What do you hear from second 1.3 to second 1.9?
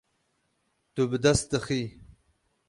dixî.